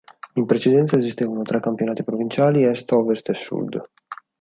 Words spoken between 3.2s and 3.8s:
e sud.